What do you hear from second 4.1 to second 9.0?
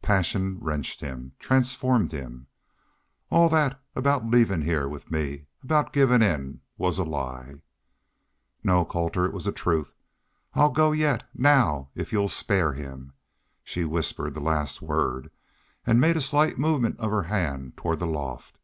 leavin' heah with me aboot givin' in was a lie!" "No,